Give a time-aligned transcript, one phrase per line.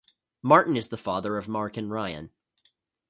[0.41, 2.31] Martin is the father of Mark and Ryan.